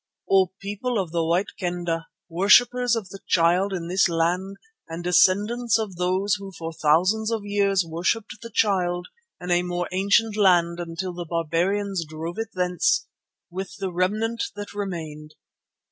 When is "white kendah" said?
1.23-2.07